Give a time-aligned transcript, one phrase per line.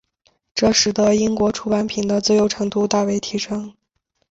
[0.55, 3.75] 这使得英国出版品的自由程度大为提升。